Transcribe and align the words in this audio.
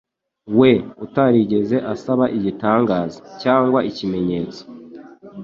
we 0.59 0.71
utarigeze 1.05 1.77
asaba 1.93 2.25
igitangaza 2.37 3.17
cyangwa 3.41 3.79
ikimenyetso. 3.89 4.61